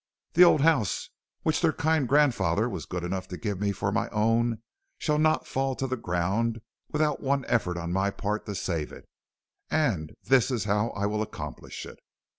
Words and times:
The 0.33 0.43
old 0.43 0.61
house 0.61 1.11
which 1.43 1.61
their 1.61 1.71
kind 1.71 2.07
grandfather 2.09 2.67
was 2.67 2.87
good 2.87 3.03
enough 3.03 3.27
to 3.27 3.37
give 3.37 3.61
me 3.61 3.71
for 3.71 3.91
my 3.91 4.09
own, 4.09 4.63
shall 4.97 5.19
not 5.19 5.45
fall 5.45 5.75
to 5.75 5.85
the 5.85 5.95
ground 5.95 6.59
without 6.91 7.21
one 7.21 7.45
effort 7.45 7.77
on 7.77 7.93
my 7.93 8.09
part 8.09 8.47
to 8.47 8.55
save 8.55 8.91
it. 8.91 9.07
And 9.69 10.15
this 10.23 10.49
is 10.49 10.63
how 10.63 10.89
I 10.97 11.05
will 11.05 11.21
accomplish 11.21 11.85
it. 11.85 11.99